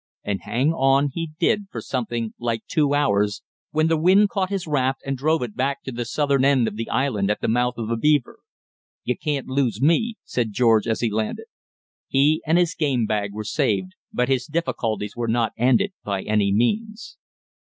[0.23, 4.65] And hang on he did for something like two hours, when the wind caught his
[4.65, 7.75] raft and drove it back to the southern end of the island at the mouth
[7.77, 8.39] of the Beaver.
[9.03, 11.45] "You can't lose me," said George, as he landed.
[12.07, 16.51] He and his game bag were saved, but his difficulties were not ended by any
[16.51, 17.17] means.